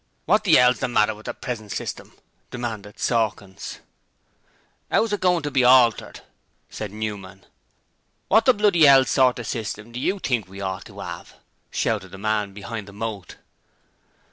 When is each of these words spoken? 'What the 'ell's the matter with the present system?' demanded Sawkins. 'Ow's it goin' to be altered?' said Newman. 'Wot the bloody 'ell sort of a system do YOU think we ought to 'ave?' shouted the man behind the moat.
'What 0.25 0.45
the 0.45 0.57
'ell's 0.57 0.79
the 0.79 0.87
matter 0.87 1.13
with 1.13 1.27
the 1.27 1.33
present 1.35 1.71
system?' 1.71 2.13
demanded 2.49 2.97
Sawkins. 2.97 3.81
'Ow's 4.91 5.13
it 5.13 5.19
goin' 5.19 5.43
to 5.43 5.51
be 5.51 5.63
altered?' 5.63 6.21
said 6.71 6.91
Newman. 6.91 7.45
'Wot 8.27 8.45
the 8.45 8.53
bloody 8.55 8.87
'ell 8.87 9.05
sort 9.05 9.37
of 9.37 9.43
a 9.43 9.47
system 9.47 9.91
do 9.91 9.99
YOU 9.99 10.17
think 10.17 10.47
we 10.47 10.59
ought 10.59 10.85
to 10.85 10.99
'ave?' 10.99 11.35
shouted 11.69 12.09
the 12.09 12.17
man 12.17 12.51
behind 12.51 12.87
the 12.87 12.93
moat. 12.93 13.35